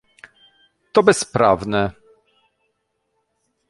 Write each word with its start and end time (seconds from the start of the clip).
To 0.91 1.03
bezprawne! 1.03 1.91